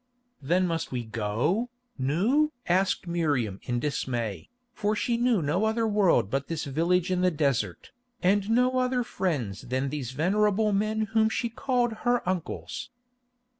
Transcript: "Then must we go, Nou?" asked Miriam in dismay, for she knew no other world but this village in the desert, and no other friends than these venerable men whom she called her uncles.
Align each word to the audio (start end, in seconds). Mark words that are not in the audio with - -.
"Then 0.41 0.65
must 0.65 0.91
we 0.91 1.03
go, 1.05 1.69
Nou?" 1.95 2.49
asked 2.67 3.05
Miriam 3.05 3.59
in 3.61 3.79
dismay, 3.79 4.49
for 4.73 4.95
she 4.95 5.15
knew 5.15 5.43
no 5.43 5.65
other 5.65 5.87
world 5.87 6.31
but 6.31 6.47
this 6.47 6.63
village 6.65 7.11
in 7.11 7.21
the 7.21 7.29
desert, 7.29 7.91
and 8.23 8.49
no 8.49 8.79
other 8.79 9.03
friends 9.03 9.61
than 9.61 9.89
these 9.89 10.09
venerable 10.09 10.73
men 10.73 11.01
whom 11.13 11.29
she 11.29 11.49
called 11.49 11.97
her 12.01 12.27
uncles. 12.27 12.89